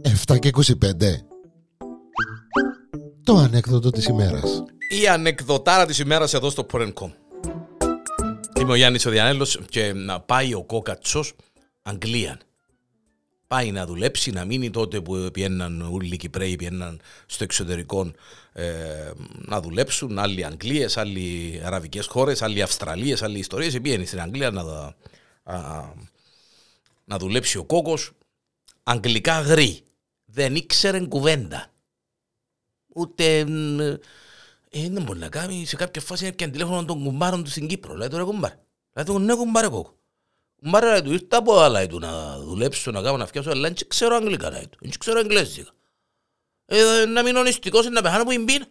[0.00, 0.62] Εφτά και 25
[3.22, 4.62] Το ανέκδοτο της ημέρας.
[5.02, 7.10] Η ανεκδοτάρα της ημέρας εδώ στο Porn.com
[8.60, 11.34] Είμαι ο Γιάννης ο Διανέλος και να πάει ο κόκατσος
[11.82, 12.38] Αγγλία.
[13.46, 18.12] Πάει να δουλέψει, να μείνει τότε που πιέναν όλοι οι Κυπρέοι, πιέναν στο εξωτερικό
[18.52, 23.80] ε, να δουλέψουν, άλλοι Αγγλίες, άλλοι αραβικές χώρες, άλλοι Αυστραλίες, άλλοι ιστορίες.
[23.80, 24.62] Πήγαινε στην Αγγλία να,
[25.42, 25.84] α,
[27.04, 28.12] να δουλέψει ο κόκος.
[28.82, 29.80] Αγγλικά γρή.
[30.24, 31.70] Δεν ήξερε κουβέντα.
[32.94, 33.38] Ούτε...
[34.70, 37.94] Ε, δεν μπορεί να κάνει σε κάποια φάση έπιαν τηλέφωνο των κουμπάρων τους στην Κύπρο.
[37.94, 38.52] Λέει τώρα κουμπάρ.
[38.92, 39.95] Λέει του ναι κουμπάρε κόκο.
[40.62, 43.88] Κουμπάρε λέει του ήρθα από άλλα του να δουλέψω, να κάνω να φτιάξω, αλλά δεν
[43.88, 44.78] ξέρω αγγλικά λέει του.
[44.80, 45.70] Δεν ξέρω αγγλέζικα.
[46.66, 48.66] Ε, να μείνω νηστικός, να πεθάνω που είναι πίνα.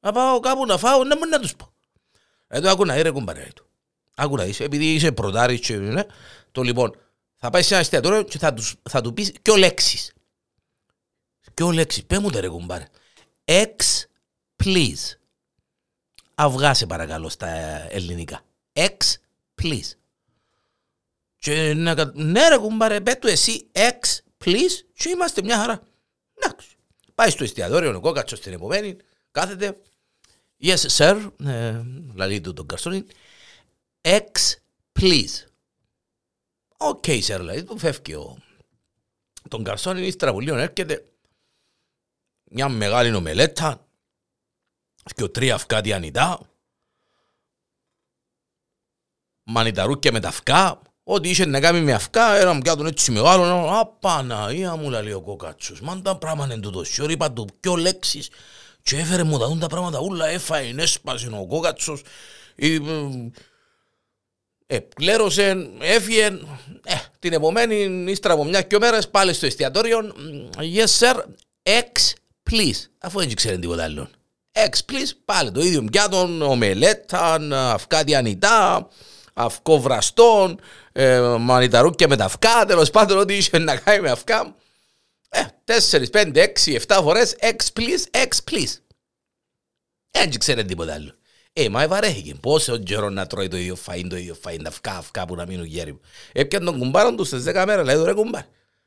[0.00, 1.72] Να πάω κάπου να φάω, να μπορεί να τους πω.
[2.46, 3.66] Ε, το άκου να ήρε κουμπάρε λέει του.
[4.14, 6.02] Άκου να είσαι, επειδή είσαι πρωτάρης και ναι,
[6.52, 6.96] το λοιπόν,
[7.34, 10.12] θα πάει σε ένα εστιατόριο και θα, τους, θα του πεις ο λέξεις.
[11.62, 12.88] ο λέξεις, πέ μου τε ρε κουμπάρε.
[13.44, 13.76] Ex,
[14.64, 15.16] please.
[16.34, 17.48] Αυγά σε παρακαλώ στα
[17.90, 18.44] ελληνικά.
[18.72, 18.96] Ex,
[19.62, 19.90] please.
[21.42, 23.98] Και να, ναι ρε κουμπάρε, πέτου εσύ ex,
[24.44, 25.82] please και είμαστε μια χαρά.
[26.34, 26.68] Εντάξει.
[27.14, 28.96] Πάει στο εστιατόριο, ο κόκατσος στην επομένη,
[29.30, 29.80] κάθεται.
[30.62, 31.82] Yes, sir, ε,
[32.14, 33.06] λαλεί του τον καρσόνι.
[34.00, 34.30] Ex,
[35.00, 35.46] please.
[36.76, 38.38] Οκ, okay, sir, λέει του, φεύγει ο...
[39.48, 41.04] Τον καρσόνι, ύστερα που λίγο έρχεται
[42.44, 43.86] μια μεγάλη νομελέτα
[45.14, 46.40] και τρία αυκά ανητά
[49.42, 53.70] μανιταρούκια με τα αυκά Ό,τι είχε να κάνει με αυκά, ένα μου τον έτσι μεγάλο,
[53.80, 55.80] απαναία μου λέει ο κοκάτσος.
[55.80, 58.28] Μαν τα πράγματα είναι τούτο, σιόρ, είπα του πιο λέξεις
[58.82, 62.02] και έφερε μου τα δουν τα πράγματα, ούλα έφαε, έσπασε ο κοκάτσος.
[64.66, 66.24] Ε, πλέρωσε, έφυγε,
[66.84, 69.98] ε, την επομένη, ύστερα από μια και μέρες, πάλι στο εστιατόριο,
[70.56, 71.16] yes sir,
[71.62, 72.12] ex
[72.50, 74.08] please, αφού δεν ξέρει τίποτα άλλο.
[74.52, 77.38] Ex please, πάλι το ίδιο πιάτον, ομελέτα,
[77.72, 78.88] αυκά διανητά,
[79.32, 80.60] αυκό βραστόν,
[80.92, 84.54] ε, μανιταρούκια με τα αυκά, τέλος πάντων ό,τι είχε να κάνει με αυκά.
[85.28, 88.76] Ε, τέσσερις, πέντε, έξι, εφτά φορές, ex please, ex please.
[90.10, 91.14] Έτσι ξέρετε τίποτα άλλο.
[91.52, 92.34] Ε, μα βαρέθηκε.
[92.34, 95.46] Πόσο καιρό να τρώει το ίδιο φαΐν, το ίδιο φαΐν, τα αυκά, αυκά που να
[95.46, 96.00] μείνουν γέροι μου.
[96.32, 98.42] Έπιαν τον κουμπάρον τους στις δέκα μέρες, λέει του ρε κουμπάρ.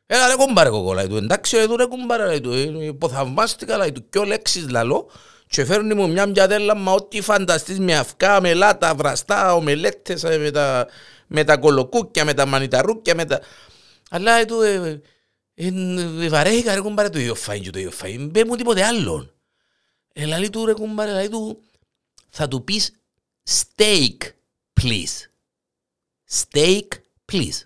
[0.06, 3.92] Έλα ρε κουμπάρε κοκό, λέει του, εντάξει λέει του ρε κουμπάρε, λέει του, υποθαυμάστηκα, λέει
[3.92, 5.10] του, κι λέξεις λαλό,
[5.56, 10.38] και φέρνει μου μια μιαδέλα, μα ό,τι φανταστείς με αυκά, με λάτα, βραστά, ομελέτες, ε,
[10.38, 10.88] με τα,
[11.28, 13.42] με τα κολοκούκια, με τα μανιταρούκια, με τα...
[14.10, 15.02] Αλλά του, ε,
[15.54, 15.68] ε,
[16.20, 19.34] ε, βαρέθηκα ρε κουμπάρε το ίδιο φαΐν και το ίδιο φαΐν, μπε μου τίποτε άλλον.
[20.14, 21.64] Ε, λαλή του ρε κουμπάρε, λαλή του,
[22.30, 22.92] θα του πεις
[23.50, 24.18] steak,
[24.82, 25.28] please.
[26.32, 26.88] Steak,
[27.32, 27.60] please.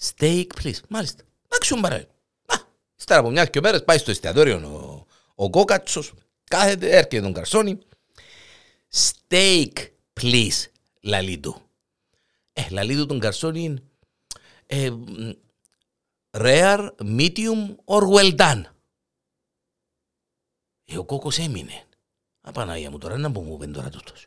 [0.00, 0.78] Steak, please.
[0.88, 1.22] Μάλιστα.
[1.48, 2.06] Εντάξει, κουμπάρε.
[2.98, 5.06] Ύστερα από μια και μέρες πάει στο εστιατόριο ο,
[5.44, 6.12] ο κόκατσος,
[6.50, 7.78] Κάθεται, έρχεται τον καρσόνι.
[8.90, 9.72] Steak,
[10.20, 10.64] please,
[11.00, 11.62] λαλί του.
[12.52, 13.78] Ε, λαλί του τον καρσόνι
[14.66, 14.90] ε,
[16.30, 18.62] rare, medium or well done.
[20.84, 21.84] Ε, ο κόκκος έμεινε.
[22.40, 24.26] Απανάγια μου τώρα, να μου πέντε τώρα τούτος.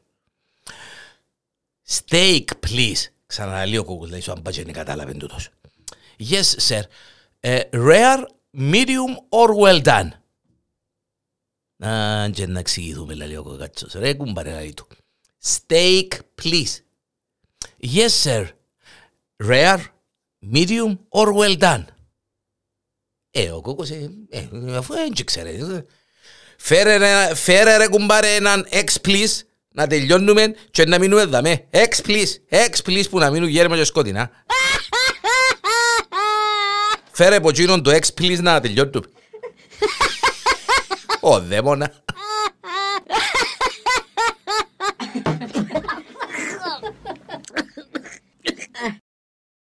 [1.88, 3.05] Steak, please.
[3.25, 5.50] Ξαναλέει ο κόκκος, λέει, σου αν πάει και κατάλαβε τούτος.
[6.29, 6.81] Yes, sir.
[7.41, 10.22] Uh, rare, medium or well done.
[11.88, 13.94] Α, και να εξηγηθούμε, λέει ο κοκατσός.
[13.94, 14.88] Ρε κουμπάρε, λέει του.
[15.46, 16.08] Steak,
[16.42, 16.74] please.
[17.96, 18.46] Yes, sir.
[19.50, 19.80] Rare,
[20.54, 21.84] medium or well done.
[23.32, 25.86] Ε, ο κόκκος, ε, ε, αφού δεν ξέρει.
[26.58, 31.68] Φέρε, φέρε ρε κουμπάρε έναν ex please, να τελειώνουμε και να μείνουμε δαμέ.
[31.72, 34.32] Ex please, ex please που να μείνουν γέρμα και σκότεινα.
[37.12, 39.08] Φέρε από εκείνον το ex please να τελειώνουμε.
[41.25, 42.03] Ω δαίμονα.